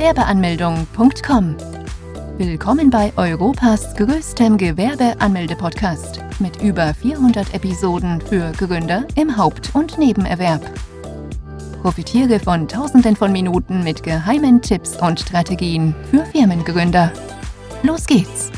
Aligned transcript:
Gewerbeanmeldung.com. 0.00 1.56
Willkommen 2.38 2.88
bei 2.88 3.12
Europas 3.18 3.94
größtem 3.96 4.56
Gewerbeanmelde-Podcast 4.56 6.20
mit 6.38 6.62
über 6.62 6.94
400 6.94 7.52
Episoden 7.52 8.18
für 8.22 8.50
Gründer 8.52 9.06
im 9.14 9.36
Haupt- 9.36 9.74
und 9.74 9.98
Nebenerwerb. 9.98 10.62
Profitiere 11.82 12.40
von 12.40 12.66
Tausenden 12.66 13.14
von 13.14 13.30
Minuten 13.30 13.84
mit 13.84 14.02
geheimen 14.02 14.62
Tipps 14.62 14.96
und 14.96 15.20
Strategien 15.20 15.94
für 16.10 16.24
Firmengründer. 16.24 17.12
Los 17.82 18.06
geht's! 18.06 18.50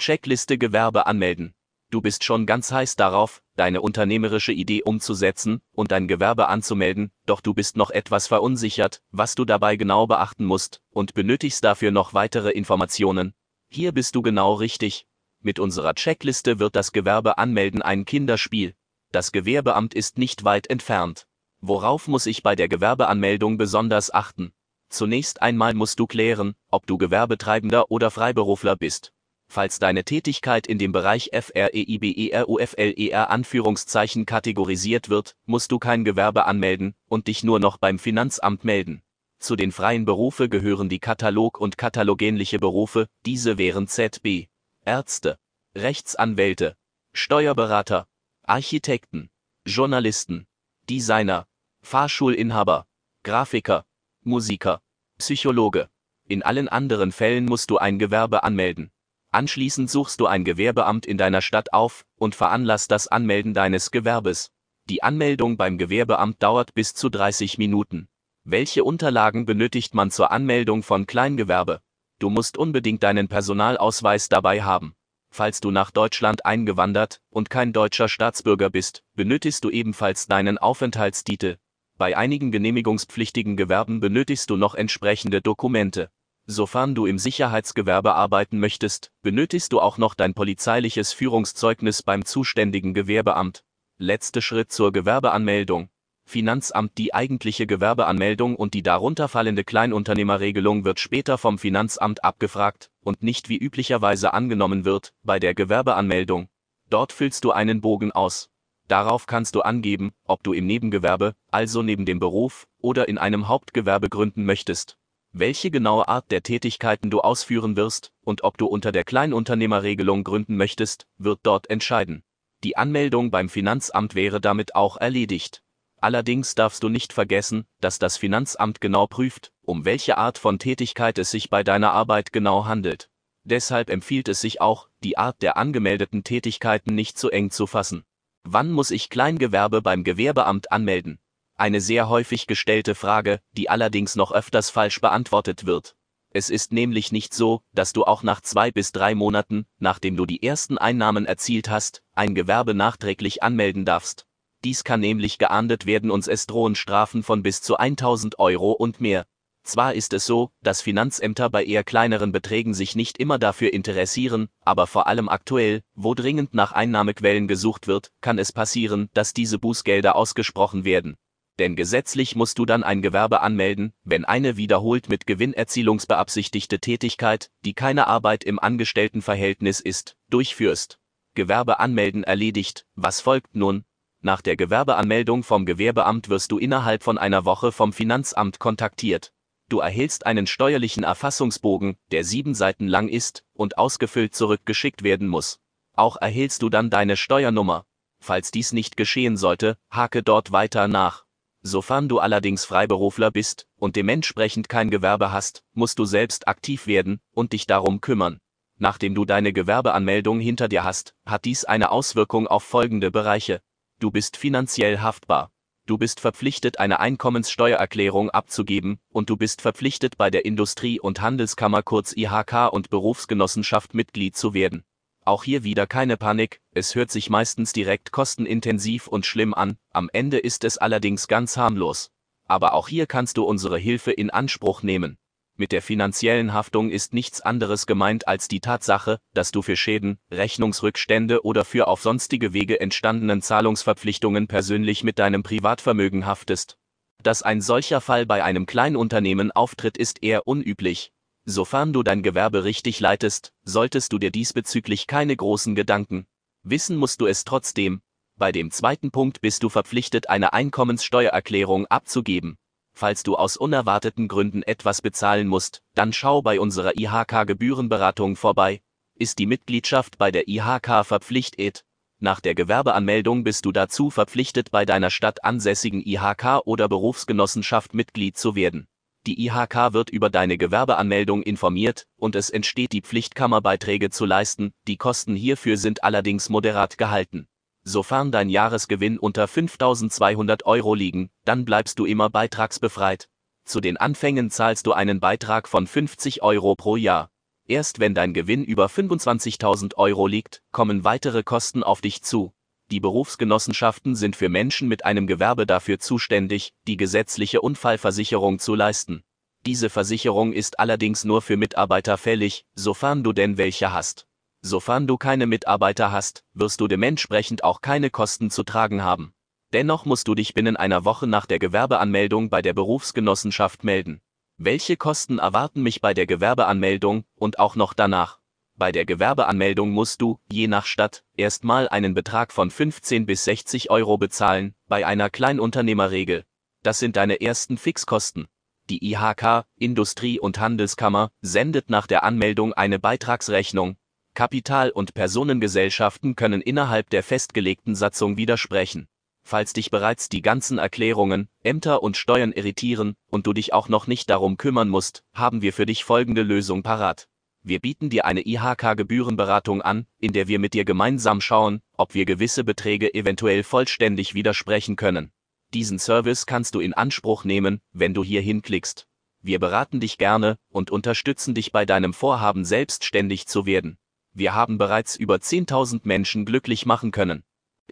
Checkliste 0.00 0.56
Gewerbe 0.56 1.06
anmelden. 1.06 1.52
Du 1.90 2.00
bist 2.00 2.24
schon 2.24 2.46
ganz 2.46 2.72
heiß 2.72 2.96
darauf, 2.96 3.42
deine 3.54 3.80
unternehmerische 3.80 4.52
Idee 4.52 4.82
umzusetzen 4.82 5.60
und 5.72 5.92
dein 5.92 6.08
Gewerbe 6.08 6.48
anzumelden, 6.48 7.12
doch 7.26 7.40
du 7.40 7.54
bist 7.54 7.76
noch 7.76 7.90
etwas 7.90 8.26
verunsichert, 8.26 9.02
was 9.12 9.36
du 9.36 9.44
dabei 9.44 9.76
genau 9.76 10.08
beachten 10.08 10.44
musst, 10.44 10.82
und 10.90 11.14
benötigst 11.14 11.62
dafür 11.62 11.92
noch 11.92 12.12
weitere 12.12 12.50
Informationen. 12.50 13.34
Hier 13.68 13.92
bist 13.92 14.16
du 14.16 14.22
genau 14.22 14.54
richtig. 14.54 15.06
Mit 15.40 15.60
unserer 15.60 15.94
Checkliste 15.94 16.58
wird 16.58 16.74
das 16.74 16.90
Gewerbe 16.90 17.38
anmelden 17.38 17.82
ein 17.82 18.04
Kinderspiel. 18.04 18.74
Das 19.12 19.30
Gewerbeamt 19.30 19.94
ist 19.94 20.18
nicht 20.18 20.42
weit 20.42 20.68
entfernt. 20.68 21.28
Worauf 21.60 22.08
muss 22.08 22.26
ich 22.26 22.42
bei 22.42 22.56
der 22.56 22.68
Gewerbeanmeldung 22.68 23.58
besonders 23.58 24.12
achten? 24.12 24.52
Zunächst 24.88 25.40
einmal 25.40 25.74
musst 25.74 26.00
du 26.00 26.06
klären, 26.06 26.54
ob 26.70 26.86
du 26.86 26.98
Gewerbetreibender 26.98 27.90
oder 27.90 28.10
Freiberufler 28.10 28.76
bist. 28.76 29.12
Falls 29.48 29.78
deine 29.78 30.04
Tätigkeit 30.04 30.66
in 30.66 30.78
dem 30.78 30.92
Bereich 30.92 31.30
FREIBERUFLER 31.32 33.30
Anführungszeichen 33.30 34.26
kategorisiert 34.26 35.08
wird, 35.08 35.36
musst 35.46 35.72
du 35.72 35.78
kein 35.78 36.04
Gewerbe 36.04 36.46
anmelden 36.46 36.94
und 37.08 37.28
dich 37.28 37.44
nur 37.44 37.60
noch 37.60 37.78
beim 37.78 37.98
Finanzamt 37.98 38.64
melden. 38.64 39.02
Zu 39.38 39.54
den 39.56 39.72
freien 39.72 40.04
Berufe 40.04 40.48
gehören 40.48 40.88
die 40.88 40.98
Katalog- 40.98 41.60
und 41.60 41.78
katalogähnliche 41.78 42.58
Berufe, 42.58 43.06
diese 43.24 43.58
wären 43.58 43.86
ZB, 43.86 44.48
Ärzte, 44.84 45.38
Rechtsanwälte, 45.74 46.76
Steuerberater, 47.12 48.08
Architekten, 48.42 49.30
Journalisten, 49.64 50.46
Designer, 50.88 51.46
Fahrschulinhaber, 51.82 52.86
Grafiker, 53.22 53.84
Musiker, 54.22 54.80
Psychologe. 55.18 55.88
In 56.28 56.42
allen 56.42 56.68
anderen 56.68 57.12
Fällen 57.12 57.44
musst 57.44 57.70
du 57.70 57.78
ein 57.78 57.98
Gewerbe 57.98 58.42
anmelden. 58.42 58.90
Anschließend 59.36 59.90
suchst 59.90 60.18
du 60.20 60.26
ein 60.26 60.44
Gewerbeamt 60.44 61.04
in 61.04 61.18
deiner 61.18 61.42
Stadt 61.42 61.74
auf 61.74 62.06
und 62.16 62.34
veranlasst 62.34 62.90
das 62.90 63.06
Anmelden 63.06 63.52
deines 63.52 63.90
Gewerbes. 63.90 64.50
Die 64.88 65.02
Anmeldung 65.02 65.58
beim 65.58 65.76
Gewerbeamt 65.76 66.42
dauert 66.42 66.72
bis 66.72 66.94
zu 66.94 67.10
30 67.10 67.58
Minuten. 67.58 68.08
Welche 68.44 68.82
Unterlagen 68.82 69.44
benötigt 69.44 69.94
man 69.94 70.10
zur 70.10 70.30
Anmeldung 70.30 70.82
von 70.82 71.06
Kleingewerbe? 71.06 71.82
Du 72.18 72.30
musst 72.30 72.56
unbedingt 72.56 73.02
deinen 73.02 73.28
Personalausweis 73.28 74.30
dabei 74.30 74.62
haben. 74.62 74.94
Falls 75.30 75.60
du 75.60 75.70
nach 75.70 75.90
Deutschland 75.90 76.46
eingewandert 76.46 77.20
und 77.28 77.50
kein 77.50 77.74
deutscher 77.74 78.08
Staatsbürger 78.08 78.70
bist, 78.70 79.04
benötigst 79.16 79.62
du 79.62 79.68
ebenfalls 79.68 80.28
deinen 80.28 80.56
Aufenthaltstitel. 80.56 81.58
Bei 81.98 82.16
einigen 82.16 82.52
genehmigungspflichtigen 82.52 83.58
Gewerben 83.58 84.00
benötigst 84.00 84.48
du 84.48 84.56
noch 84.56 84.74
entsprechende 84.74 85.42
Dokumente. 85.42 86.08
Sofern 86.48 86.94
du 86.94 87.06
im 87.06 87.18
Sicherheitsgewerbe 87.18 88.14
arbeiten 88.14 88.60
möchtest, 88.60 89.10
benötigst 89.22 89.72
du 89.72 89.80
auch 89.80 89.98
noch 89.98 90.14
dein 90.14 90.32
polizeiliches 90.32 91.12
Führungszeugnis 91.12 92.04
beim 92.04 92.24
zuständigen 92.24 92.94
Gewerbeamt. 92.94 93.64
Letzter 93.98 94.40
Schritt 94.40 94.70
zur 94.70 94.92
Gewerbeanmeldung. 94.92 95.88
Finanzamt 96.24 96.98
Die 96.98 97.12
eigentliche 97.12 97.66
Gewerbeanmeldung 97.66 98.54
und 98.54 98.74
die 98.74 98.84
darunter 98.84 99.26
fallende 99.26 99.64
Kleinunternehmerregelung 99.64 100.84
wird 100.84 101.00
später 101.00 101.36
vom 101.36 101.58
Finanzamt 101.58 102.22
abgefragt 102.22 102.90
und 103.02 103.24
nicht 103.24 103.48
wie 103.48 103.58
üblicherweise 103.58 104.32
angenommen 104.32 104.84
wird, 104.84 105.14
bei 105.24 105.40
der 105.40 105.52
Gewerbeanmeldung. 105.52 106.48
Dort 106.90 107.12
füllst 107.12 107.42
du 107.42 107.50
einen 107.50 107.80
Bogen 107.80 108.12
aus. 108.12 108.50
Darauf 108.86 109.26
kannst 109.26 109.56
du 109.56 109.62
angeben, 109.62 110.12
ob 110.24 110.44
du 110.44 110.52
im 110.52 110.66
Nebengewerbe, 110.66 111.34
also 111.50 111.82
neben 111.82 112.06
dem 112.06 112.20
Beruf, 112.20 112.68
oder 112.80 113.08
in 113.08 113.18
einem 113.18 113.48
Hauptgewerbe 113.48 114.08
gründen 114.08 114.44
möchtest 114.44 114.96
welche 115.38 115.70
genaue 115.70 116.08
Art 116.08 116.30
der 116.30 116.42
Tätigkeiten 116.42 117.10
du 117.10 117.20
ausführen 117.20 117.76
wirst 117.76 118.10
und 118.22 118.42
ob 118.42 118.56
du 118.56 118.66
unter 118.66 118.90
der 118.90 119.04
Kleinunternehmerregelung 119.04 120.24
gründen 120.24 120.56
möchtest, 120.56 121.06
wird 121.18 121.40
dort 121.42 121.68
entscheiden. 121.68 122.22
Die 122.64 122.78
Anmeldung 122.78 123.30
beim 123.30 123.50
Finanzamt 123.50 124.14
wäre 124.14 124.40
damit 124.40 124.74
auch 124.74 124.96
erledigt. 124.96 125.62
Allerdings 126.00 126.54
darfst 126.54 126.82
du 126.82 126.88
nicht 126.88 127.12
vergessen, 127.12 127.66
dass 127.80 127.98
das 127.98 128.16
Finanzamt 128.16 128.80
genau 128.80 129.06
prüft, 129.06 129.52
um 129.62 129.84
welche 129.84 130.16
Art 130.16 130.38
von 130.38 130.58
Tätigkeit 130.58 131.18
es 131.18 131.30
sich 131.30 131.50
bei 131.50 131.62
deiner 131.62 131.92
Arbeit 131.92 132.32
genau 132.32 132.64
handelt. 132.64 133.10
Deshalb 133.44 133.90
empfiehlt 133.90 134.28
es 134.28 134.40
sich 134.40 134.60
auch, 134.60 134.88
die 135.04 135.18
Art 135.18 135.42
der 135.42 135.56
angemeldeten 135.56 136.24
Tätigkeiten 136.24 136.94
nicht 136.94 137.18
zu 137.18 137.30
eng 137.30 137.50
zu 137.50 137.66
fassen. 137.66 138.04
Wann 138.42 138.72
muss 138.72 138.90
ich 138.90 139.10
Kleingewerbe 139.10 139.82
beim 139.82 140.02
Gewerbeamt 140.02 140.72
anmelden? 140.72 141.18
Eine 141.58 141.80
sehr 141.80 142.10
häufig 142.10 142.46
gestellte 142.46 142.94
Frage, 142.94 143.40
die 143.52 143.70
allerdings 143.70 144.14
noch 144.14 144.30
öfters 144.30 144.68
falsch 144.68 145.00
beantwortet 145.00 145.64
wird. 145.64 145.96
Es 146.28 146.50
ist 146.50 146.70
nämlich 146.70 147.12
nicht 147.12 147.32
so, 147.32 147.62
dass 147.72 147.94
du 147.94 148.04
auch 148.04 148.22
nach 148.22 148.42
zwei 148.42 148.70
bis 148.70 148.92
drei 148.92 149.14
Monaten, 149.14 149.64
nachdem 149.78 150.16
du 150.16 150.26
die 150.26 150.42
ersten 150.42 150.76
Einnahmen 150.76 151.24
erzielt 151.24 151.70
hast, 151.70 152.02
ein 152.12 152.34
Gewerbe 152.34 152.74
nachträglich 152.74 153.42
anmelden 153.42 153.86
darfst. 153.86 154.26
Dies 154.64 154.84
kann 154.84 155.00
nämlich 155.00 155.38
geahndet 155.38 155.86
werden 155.86 156.10
und 156.10 156.28
es 156.28 156.46
drohen 156.46 156.74
Strafen 156.74 157.22
von 157.22 157.42
bis 157.42 157.62
zu 157.62 157.78
1000 157.78 158.38
Euro 158.38 158.72
und 158.72 159.00
mehr. 159.00 159.24
Zwar 159.62 159.94
ist 159.94 160.12
es 160.12 160.26
so, 160.26 160.50
dass 160.62 160.82
Finanzämter 160.82 161.48
bei 161.48 161.64
eher 161.64 161.84
kleineren 161.84 162.32
Beträgen 162.32 162.74
sich 162.74 162.96
nicht 162.96 163.16
immer 163.16 163.38
dafür 163.38 163.72
interessieren, 163.72 164.50
aber 164.60 164.86
vor 164.86 165.06
allem 165.06 165.30
aktuell, 165.30 165.80
wo 165.94 166.12
dringend 166.12 166.52
nach 166.52 166.72
Einnahmequellen 166.72 167.48
gesucht 167.48 167.86
wird, 167.86 168.12
kann 168.20 168.38
es 168.38 168.52
passieren, 168.52 169.08
dass 169.14 169.32
diese 169.32 169.58
Bußgelder 169.58 170.16
ausgesprochen 170.16 170.84
werden 170.84 171.16
denn 171.58 171.76
gesetzlich 171.76 172.36
musst 172.36 172.58
du 172.58 172.66
dann 172.66 172.82
ein 172.82 173.02
Gewerbe 173.02 173.40
anmelden, 173.40 173.92
wenn 174.04 174.24
eine 174.24 174.56
wiederholt 174.56 175.08
mit 175.08 175.26
Gewinnerzielungsbeabsichtigte 175.26 176.78
Tätigkeit, 176.78 177.50
die 177.64 177.74
keine 177.74 178.06
Arbeit 178.06 178.44
im 178.44 178.58
Angestelltenverhältnis 178.58 179.80
ist, 179.80 180.16
durchführst. 180.30 180.98
Gewerbe 181.34 181.80
anmelden 181.80 182.24
erledigt, 182.24 182.86
was 182.94 183.20
folgt 183.20 183.54
nun? 183.54 183.84
Nach 184.22 184.40
der 184.40 184.56
Gewerbeanmeldung 184.56 185.42
vom 185.42 185.66
Gewerbeamt 185.66 186.28
wirst 186.28 186.50
du 186.50 186.58
innerhalb 186.58 187.02
von 187.02 187.18
einer 187.18 187.44
Woche 187.44 187.72
vom 187.72 187.92
Finanzamt 187.92 188.58
kontaktiert. 188.58 189.32
Du 189.68 189.80
erhältst 189.80 190.26
einen 190.26 190.46
steuerlichen 190.46 191.02
Erfassungsbogen, 191.02 191.96
der 192.10 192.24
sieben 192.24 192.54
Seiten 192.54 192.86
lang 192.86 193.08
ist 193.08 193.44
und 193.52 193.78
ausgefüllt 193.78 194.34
zurückgeschickt 194.34 195.02
werden 195.02 195.28
muss. 195.28 195.60
Auch 195.92 196.16
erhältst 196.16 196.62
du 196.62 196.68
dann 196.68 196.88
deine 196.88 197.16
Steuernummer. 197.16 197.84
Falls 198.20 198.50
dies 198.50 198.72
nicht 198.72 198.96
geschehen 198.96 199.36
sollte, 199.36 199.76
hake 199.90 200.22
dort 200.22 200.52
weiter 200.52 200.88
nach. 200.88 201.25
Sofern 201.68 202.08
du 202.08 202.20
allerdings 202.20 202.64
Freiberufler 202.64 203.32
bist 203.32 203.66
und 203.76 203.96
dementsprechend 203.96 204.68
kein 204.68 204.88
Gewerbe 204.88 205.32
hast, 205.32 205.64
musst 205.72 205.98
du 205.98 206.04
selbst 206.04 206.46
aktiv 206.46 206.86
werden 206.86 207.18
und 207.32 207.52
dich 207.52 207.66
darum 207.66 208.00
kümmern. 208.00 208.38
Nachdem 208.78 209.16
du 209.16 209.24
deine 209.24 209.52
Gewerbeanmeldung 209.52 210.38
hinter 210.38 210.68
dir 210.68 210.84
hast, 210.84 211.16
hat 211.24 211.44
dies 211.44 211.64
eine 211.64 211.90
Auswirkung 211.90 212.46
auf 212.46 212.62
folgende 212.62 213.10
Bereiche. 213.10 213.62
Du 213.98 214.12
bist 214.12 214.36
finanziell 214.36 215.00
haftbar. 215.00 215.50
Du 215.86 215.98
bist 215.98 216.20
verpflichtet, 216.20 216.78
eine 216.78 217.00
Einkommenssteuererklärung 217.00 218.30
abzugeben 218.30 219.00
und 219.12 219.28
du 219.28 219.36
bist 219.36 219.60
verpflichtet, 219.60 220.16
bei 220.16 220.30
der 220.30 220.44
Industrie- 220.44 221.00
und 221.00 221.20
Handelskammer 221.20 221.82
kurz 221.82 222.16
IHK 222.16 222.68
und 222.70 222.90
Berufsgenossenschaft 222.90 223.92
Mitglied 223.92 224.36
zu 224.36 224.54
werden. 224.54 224.84
Auch 225.26 225.42
hier 225.42 225.64
wieder 225.64 225.88
keine 225.88 226.16
Panik, 226.16 226.60
es 226.70 226.94
hört 226.94 227.10
sich 227.10 227.30
meistens 227.30 227.72
direkt 227.72 228.12
kostenintensiv 228.12 229.08
und 229.08 229.26
schlimm 229.26 229.54
an, 229.54 229.76
am 229.90 230.08
Ende 230.12 230.38
ist 230.38 230.62
es 230.62 230.78
allerdings 230.78 231.26
ganz 231.26 231.56
harmlos. 231.56 232.12
Aber 232.46 232.74
auch 232.74 232.86
hier 232.86 233.08
kannst 233.08 233.36
du 233.36 233.42
unsere 233.42 233.76
Hilfe 233.76 234.12
in 234.12 234.30
Anspruch 234.30 234.84
nehmen. 234.84 235.18
Mit 235.56 235.72
der 235.72 235.82
finanziellen 235.82 236.52
Haftung 236.52 236.90
ist 236.90 237.12
nichts 237.12 237.40
anderes 237.40 237.86
gemeint 237.88 238.28
als 238.28 238.46
die 238.46 238.60
Tatsache, 238.60 239.18
dass 239.34 239.50
du 239.50 239.62
für 239.62 239.76
Schäden, 239.76 240.20
Rechnungsrückstände 240.30 241.44
oder 241.44 241.64
für 241.64 241.88
auf 241.88 242.02
sonstige 242.02 242.52
Wege 242.52 242.78
entstandenen 242.78 243.42
Zahlungsverpflichtungen 243.42 244.46
persönlich 244.46 245.02
mit 245.02 245.18
deinem 245.18 245.42
Privatvermögen 245.42 246.24
haftest. 246.24 246.78
Dass 247.24 247.42
ein 247.42 247.60
solcher 247.60 248.00
Fall 248.00 248.26
bei 248.26 248.44
einem 248.44 248.64
Kleinunternehmen 248.64 249.50
auftritt, 249.50 249.96
ist 249.96 250.22
eher 250.22 250.46
unüblich, 250.46 251.10
Sofern 251.48 251.92
du 251.92 252.02
dein 252.02 252.24
Gewerbe 252.24 252.64
richtig 252.64 252.98
leitest, 252.98 253.52
solltest 253.62 254.12
du 254.12 254.18
dir 254.18 254.32
diesbezüglich 254.32 255.06
keine 255.06 255.36
großen 255.36 255.76
Gedanken. 255.76 256.26
Wissen 256.64 256.96
musst 256.96 257.20
du 257.20 257.26
es 257.26 257.44
trotzdem. 257.44 258.02
Bei 258.36 258.50
dem 258.50 258.72
zweiten 258.72 259.12
Punkt 259.12 259.40
bist 259.40 259.62
du 259.62 259.68
verpflichtet, 259.68 260.28
eine 260.28 260.52
Einkommenssteuererklärung 260.52 261.86
abzugeben. 261.86 262.58
Falls 262.94 263.22
du 263.22 263.36
aus 263.36 263.56
unerwarteten 263.56 264.26
Gründen 264.26 264.64
etwas 264.64 265.02
bezahlen 265.02 265.46
musst, 265.46 265.82
dann 265.94 266.12
schau 266.12 266.42
bei 266.42 266.58
unserer 266.58 266.98
IHK 266.98 267.46
Gebührenberatung 267.46 268.34
vorbei. 268.34 268.82
Ist 269.14 269.38
die 269.38 269.46
Mitgliedschaft 269.46 270.18
bei 270.18 270.32
der 270.32 270.48
IHK 270.48 271.06
verpflichtet? 271.06 271.84
Nach 272.18 272.40
der 272.40 272.56
Gewerbeanmeldung 272.56 273.44
bist 273.44 273.66
du 273.66 273.72
dazu 273.72 274.10
verpflichtet, 274.10 274.72
bei 274.72 274.84
deiner 274.84 275.10
Stadt 275.10 275.44
ansässigen 275.44 276.02
IHK 276.04 276.62
oder 276.64 276.88
Berufsgenossenschaft 276.88 277.94
Mitglied 277.94 278.36
zu 278.36 278.56
werden. 278.56 278.88
Die 279.26 279.44
IHK 279.44 279.92
wird 279.92 280.10
über 280.10 280.30
deine 280.30 280.56
Gewerbeanmeldung 280.56 281.42
informiert 281.42 282.06
und 282.16 282.36
es 282.36 282.48
entsteht 282.48 282.92
die 282.92 283.00
Pflicht, 283.00 283.34
Kammerbeiträge 283.34 284.10
zu 284.10 284.24
leisten, 284.24 284.72
die 284.86 284.96
Kosten 284.96 285.34
hierfür 285.34 285.76
sind 285.78 286.04
allerdings 286.04 286.48
moderat 286.48 286.96
gehalten. 286.96 287.48
Sofern 287.82 288.30
dein 288.30 288.48
Jahresgewinn 288.48 289.18
unter 289.18 289.48
5200 289.48 290.64
Euro 290.64 290.94
liegen, 290.94 291.30
dann 291.44 291.64
bleibst 291.64 291.98
du 291.98 292.04
immer 292.04 292.30
beitragsbefreit. 292.30 293.28
Zu 293.64 293.80
den 293.80 293.96
Anfängen 293.96 294.50
zahlst 294.50 294.86
du 294.86 294.92
einen 294.92 295.18
Beitrag 295.18 295.66
von 295.66 295.88
50 295.88 296.42
Euro 296.42 296.76
pro 296.76 296.94
Jahr. 296.94 297.28
Erst 297.66 297.98
wenn 297.98 298.14
dein 298.14 298.32
Gewinn 298.32 298.64
über 298.64 298.86
25.000 298.86 299.96
Euro 299.96 300.28
liegt, 300.28 300.62
kommen 300.70 301.02
weitere 301.02 301.42
Kosten 301.42 301.82
auf 301.82 302.00
dich 302.00 302.22
zu. 302.22 302.52
Die 302.92 303.00
Berufsgenossenschaften 303.00 304.14
sind 304.14 304.36
für 304.36 304.48
Menschen 304.48 304.86
mit 304.86 305.04
einem 305.04 305.26
Gewerbe 305.26 305.66
dafür 305.66 305.98
zuständig, 305.98 306.72
die 306.86 306.96
gesetzliche 306.96 307.60
Unfallversicherung 307.60 308.60
zu 308.60 308.76
leisten. 308.76 309.24
Diese 309.66 309.90
Versicherung 309.90 310.52
ist 310.52 310.78
allerdings 310.78 311.24
nur 311.24 311.42
für 311.42 311.56
Mitarbeiter 311.56 312.16
fällig, 312.16 312.64
sofern 312.76 313.24
du 313.24 313.32
denn 313.32 313.58
welche 313.58 313.92
hast. 313.92 314.28
Sofern 314.62 315.08
du 315.08 315.16
keine 315.16 315.46
Mitarbeiter 315.46 316.12
hast, 316.12 316.44
wirst 316.54 316.80
du 316.80 316.86
dementsprechend 316.86 317.64
auch 317.64 317.80
keine 317.80 318.10
Kosten 318.10 318.50
zu 318.50 318.62
tragen 318.62 319.02
haben. 319.02 319.32
Dennoch 319.72 320.04
musst 320.04 320.28
du 320.28 320.36
dich 320.36 320.54
binnen 320.54 320.76
einer 320.76 321.04
Woche 321.04 321.26
nach 321.26 321.46
der 321.46 321.58
Gewerbeanmeldung 321.58 322.50
bei 322.50 322.62
der 322.62 322.72
Berufsgenossenschaft 322.72 323.82
melden. 323.82 324.20
Welche 324.58 324.96
Kosten 324.96 325.40
erwarten 325.40 325.82
mich 325.82 326.00
bei 326.00 326.14
der 326.14 326.26
Gewerbeanmeldung 326.26 327.24
und 327.34 327.58
auch 327.58 327.74
noch 327.74 327.94
danach? 327.94 328.38
Bei 328.78 328.92
der 328.92 329.06
Gewerbeanmeldung 329.06 329.90
musst 329.90 330.20
du, 330.20 330.38
je 330.52 330.68
nach 330.68 330.84
Stadt, 330.84 331.24
erstmal 331.34 331.88
einen 331.88 332.12
Betrag 332.12 332.52
von 332.52 332.70
15 332.70 333.24
bis 333.24 333.44
60 333.44 333.90
Euro 333.90 334.18
bezahlen, 334.18 334.74
bei 334.86 335.06
einer 335.06 335.30
Kleinunternehmerregel. 335.30 336.44
Das 336.82 336.98
sind 336.98 337.16
deine 337.16 337.40
ersten 337.40 337.78
Fixkosten. 337.78 338.48
Die 338.90 339.02
IHK, 339.02 339.64
Industrie- 339.78 340.38
und 340.38 340.60
Handelskammer, 340.60 341.30
sendet 341.40 341.88
nach 341.88 342.06
der 342.06 342.22
Anmeldung 342.22 342.74
eine 342.74 342.98
Beitragsrechnung. 342.98 343.96
Kapital- 344.34 344.90
und 344.90 345.14
Personengesellschaften 345.14 346.36
können 346.36 346.60
innerhalb 346.60 347.08
der 347.08 347.22
festgelegten 347.22 347.94
Satzung 347.94 348.36
widersprechen. 348.36 349.08
Falls 349.42 349.72
dich 349.72 349.90
bereits 349.90 350.28
die 350.28 350.42
ganzen 350.42 350.76
Erklärungen, 350.76 351.48
Ämter 351.62 352.02
und 352.02 352.18
Steuern 352.18 352.52
irritieren 352.52 353.16
und 353.30 353.46
du 353.46 353.54
dich 353.54 353.72
auch 353.72 353.88
noch 353.88 354.06
nicht 354.06 354.28
darum 354.28 354.58
kümmern 354.58 354.90
musst, 354.90 355.24
haben 355.32 355.62
wir 355.62 355.72
für 355.72 355.86
dich 355.86 356.04
folgende 356.04 356.42
Lösung 356.42 356.82
parat. 356.82 357.26
Wir 357.68 357.80
bieten 357.80 358.10
dir 358.10 358.26
eine 358.26 358.46
IHK-Gebührenberatung 358.46 359.82
an, 359.82 360.06
in 360.20 360.32
der 360.32 360.46
wir 360.46 360.60
mit 360.60 360.72
dir 360.72 360.84
gemeinsam 360.84 361.40
schauen, 361.40 361.82
ob 361.96 362.14
wir 362.14 362.24
gewisse 362.24 362.62
Beträge 362.62 363.12
eventuell 363.12 363.64
vollständig 363.64 364.34
widersprechen 364.34 364.94
können. 364.94 365.32
Diesen 365.74 365.98
Service 365.98 366.46
kannst 366.46 366.76
du 366.76 366.80
in 366.80 366.94
Anspruch 366.94 367.42
nehmen, 367.42 367.80
wenn 367.92 368.14
du 368.14 368.22
hier 368.22 368.40
hinklickst. 368.40 369.08
Wir 369.42 369.58
beraten 369.58 369.98
dich 369.98 370.16
gerne 370.16 370.58
und 370.70 370.92
unterstützen 370.92 371.56
dich 371.56 371.72
bei 371.72 371.84
deinem 371.84 372.14
Vorhaben 372.14 372.64
selbstständig 372.64 373.48
zu 373.48 373.66
werden. 373.66 373.98
Wir 374.32 374.54
haben 374.54 374.78
bereits 374.78 375.16
über 375.16 375.34
10.000 375.34 376.02
Menschen 376.04 376.44
glücklich 376.44 376.86
machen 376.86 377.10
können. 377.10 377.42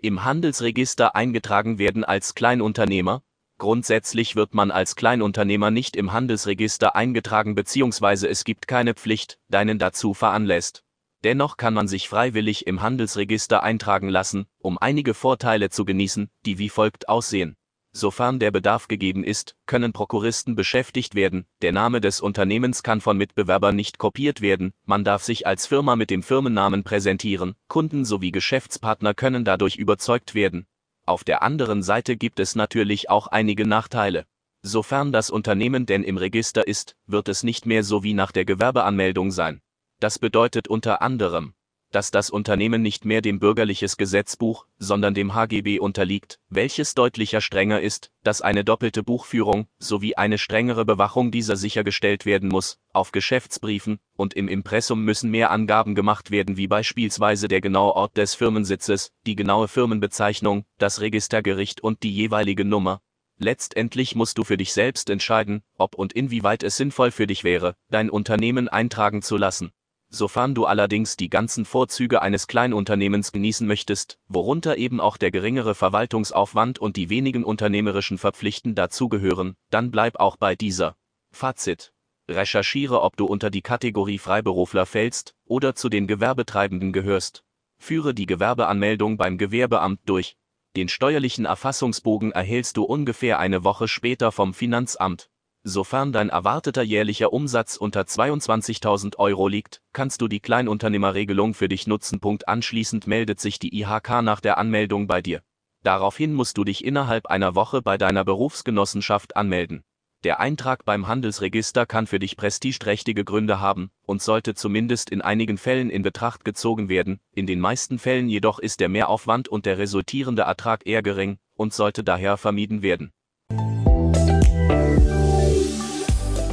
Im 0.00 0.22
Handelsregister 0.22 1.16
eingetragen 1.16 1.78
werden 1.78 2.04
als 2.04 2.36
Kleinunternehmer, 2.36 3.24
Grundsätzlich 3.58 4.34
wird 4.34 4.52
man 4.52 4.70
als 4.70 4.96
Kleinunternehmer 4.96 5.70
nicht 5.70 5.96
im 5.96 6.12
Handelsregister 6.12 6.96
eingetragen 6.96 7.54
bzw. 7.54 8.26
es 8.26 8.44
gibt 8.44 8.66
keine 8.66 8.94
Pflicht, 8.94 9.38
deinen 9.48 9.78
dazu 9.78 10.12
veranlässt. 10.12 10.82
Dennoch 11.22 11.56
kann 11.56 11.72
man 11.72 11.88
sich 11.88 12.08
freiwillig 12.08 12.66
im 12.66 12.82
Handelsregister 12.82 13.62
eintragen 13.62 14.08
lassen, 14.08 14.46
um 14.58 14.76
einige 14.76 15.14
Vorteile 15.14 15.70
zu 15.70 15.84
genießen, 15.84 16.30
die 16.44 16.58
wie 16.58 16.68
folgt 16.68 17.08
aussehen. 17.08 17.56
Sofern 17.92 18.40
der 18.40 18.50
Bedarf 18.50 18.88
gegeben 18.88 19.22
ist, 19.22 19.54
können 19.66 19.92
Prokuristen 19.92 20.56
beschäftigt 20.56 21.14
werden, 21.14 21.46
der 21.62 21.70
Name 21.70 22.00
des 22.00 22.20
Unternehmens 22.20 22.82
kann 22.82 23.00
von 23.00 23.16
Mitbewerbern 23.16 23.76
nicht 23.76 23.98
kopiert 23.98 24.40
werden, 24.40 24.74
man 24.84 25.04
darf 25.04 25.22
sich 25.22 25.46
als 25.46 25.68
Firma 25.68 25.94
mit 25.94 26.10
dem 26.10 26.24
Firmennamen 26.24 26.82
präsentieren, 26.82 27.54
Kunden 27.68 28.04
sowie 28.04 28.32
Geschäftspartner 28.32 29.14
können 29.14 29.44
dadurch 29.44 29.76
überzeugt 29.76 30.34
werden, 30.34 30.66
auf 31.06 31.24
der 31.24 31.42
anderen 31.42 31.82
Seite 31.82 32.16
gibt 32.16 32.40
es 32.40 32.54
natürlich 32.54 33.10
auch 33.10 33.26
einige 33.26 33.66
Nachteile. 33.66 34.26
Sofern 34.62 35.12
das 35.12 35.30
Unternehmen 35.30 35.84
denn 35.84 36.02
im 36.02 36.16
Register 36.16 36.66
ist, 36.66 36.96
wird 37.06 37.28
es 37.28 37.42
nicht 37.42 37.66
mehr 37.66 37.84
so 37.84 38.02
wie 38.02 38.14
nach 38.14 38.32
der 38.32 38.44
Gewerbeanmeldung 38.44 39.30
sein. 39.30 39.60
Das 40.00 40.18
bedeutet 40.18 40.68
unter 40.68 41.02
anderem, 41.02 41.54
dass 41.94 42.10
das 42.10 42.28
Unternehmen 42.28 42.82
nicht 42.82 43.04
mehr 43.04 43.22
dem 43.22 43.38
bürgerliches 43.38 43.96
Gesetzbuch, 43.96 44.66
sondern 44.78 45.14
dem 45.14 45.34
HGB 45.34 45.78
unterliegt, 45.78 46.40
welches 46.48 46.94
deutlicher 46.94 47.40
strenger 47.40 47.80
ist, 47.80 48.10
dass 48.24 48.42
eine 48.42 48.64
doppelte 48.64 49.04
Buchführung 49.04 49.68
sowie 49.78 50.16
eine 50.16 50.38
strengere 50.38 50.84
Bewachung 50.84 51.30
dieser 51.30 51.56
sichergestellt 51.56 52.26
werden 52.26 52.48
muss. 52.48 52.80
Auf 52.92 53.12
Geschäftsbriefen 53.12 54.00
und 54.16 54.34
im 54.34 54.48
Impressum 54.48 55.04
müssen 55.04 55.30
mehr 55.30 55.52
Angaben 55.52 55.94
gemacht 55.94 56.32
werden, 56.32 56.56
wie 56.56 56.66
beispielsweise 56.66 57.46
der 57.46 57.60
genaue 57.60 57.94
Ort 57.94 58.16
des 58.16 58.34
Firmensitzes, 58.34 59.12
die 59.26 59.36
genaue 59.36 59.68
Firmenbezeichnung, 59.68 60.64
das 60.78 61.00
Registergericht 61.00 61.80
und 61.80 62.02
die 62.02 62.12
jeweilige 62.12 62.64
Nummer. 62.64 63.02
Letztendlich 63.38 64.16
musst 64.16 64.38
du 64.38 64.44
für 64.44 64.56
dich 64.56 64.72
selbst 64.72 65.10
entscheiden, 65.10 65.62
ob 65.76 65.94
und 65.94 66.12
inwieweit 66.12 66.62
es 66.64 66.76
sinnvoll 66.76 67.12
für 67.12 67.26
dich 67.26 67.44
wäre, 67.44 67.76
dein 67.90 68.10
Unternehmen 68.10 68.68
eintragen 68.68 69.22
zu 69.22 69.36
lassen. 69.36 69.72
Sofern 70.14 70.54
du 70.54 70.64
allerdings 70.64 71.16
die 71.16 71.28
ganzen 71.28 71.64
Vorzüge 71.64 72.22
eines 72.22 72.46
Kleinunternehmens 72.46 73.32
genießen 73.32 73.66
möchtest, 73.66 74.20
worunter 74.28 74.76
eben 74.76 75.00
auch 75.00 75.16
der 75.16 75.32
geringere 75.32 75.74
Verwaltungsaufwand 75.74 76.78
und 76.78 76.94
die 76.94 77.10
wenigen 77.10 77.42
unternehmerischen 77.42 78.16
Verpflichten 78.16 78.76
dazugehören, 78.76 79.56
dann 79.70 79.90
bleib 79.90 80.20
auch 80.20 80.36
bei 80.36 80.54
dieser. 80.54 80.94
Fazit. 81.32 81.92
Recherchiere, 82.30 83.02
ob 83.02 83.16
du 83.16 83.26
unter 83.26 83.50
die 83.50 83.60
Kategorie 83.60 84.18
Freiberufler 84.18 84.86
fällst 84.86 85.34
oder 85.46 85.74
zu 85.74 85.88
den 85.88 86.06
Gewerbetreibenden 86.06 86.92
gehörst. 86.92 87.42
Führe 87.76 88.14
die 88.14 88.26
Gewerbeanmeldung 88.26 89.16
beim 89.16 89.36
Gewerbeamt 89.36 89.98
durch. 90.04 90.36
Den 90.76 90.88
steuerlichen 90.88 91.44
Erfassungsbogen 91.44 92.30
erhältst 92.30 92.76
du 92.76 92.84
ungefähr 92.84 93.40
eine 93.40 93.64
Woche 93.64 93.88
später 93.88 94.30
vom 94.30 94.54
Finanzamt. 94.54 95.28
Sofern 95.66 96.12
dein 96.12 96.28
erwarteter 96.28 96.82
jährlicher 96.82 97.32
Umsatz 97.32 97.78
unter 97.78 98.02
22.000 98.02 99.16
Euro 99.16 99.48
liegt, 99.48 99.80
kannst 99.94 100.20
du 100.20 100.28
die 100.28 100.40
Kleinunternehmerregelung 100.40 101.54
für 101.54 101.68
dich 101.68 101.86
nutzen. 101.86 102.20
Anschließend 102.46 103.06
meldet 103.06 103.40
sich 103.40 103.58
die 103.58 103.74
IHK 103.80 104.20
nach 104.20 104.40
der 104.40 104.58
Anmeldung 104.58 105.06
bei 105.06 105.22
dir. 105.22 105.40
Daraufhin 105.82 106.34
musst 106.34 106.58
du 106.58 106.64
dich 106.64 106.84
innerhalb 106.84 107.28
einer 107.28 107.54
Woche 107.54 107.80
bei 107.80 107.96
deiner 107.96 108.26
Berufsgenossenschaft 108.26 109.36
anmelden. 109.36 109.84
Der 110.22 110.38
Eintrag 110.38 110.84
beim 110.84 111.06
Handelsregister 111.06 111.86
kann 111.86 112.06
für 112.06 112.18
dich 112.18 112.36
prestigeträchtige 112.36 113.24
Gründe 113.24 113.58
haben 113.58 113.90
und 114.02 114.20
sollte 114.20 114.54
zumindest 114.54 115.08
in 115.08 115.22
einigen 115.22 115.56
Fällen 115.56 115.88
in 115.88 116.02
Betracht 116.02 116.44
gezogen 116.44 116.90
werden, 116.90 117.20
in 117.34 117.46
den 117.46 117.60
meisten 117.60 117.98
Fällen 117.98 118.28
jedoch 118.28 118.58
ist 118.58 118.80
der 118.80 118.90
Mehraufwand 118.90 119.48
und 119.48 119.64
der 119.64 119.78
resultierende 119.78 120.42
Ertrag 120.42 120.86
eher 120.86 121.02
gering 121.02 121.38
und 121.54 121.72
sollte 121.72 122.04
daher 122.04 122.36
vermieden 122.36 122.82
werden. 122.82 123.13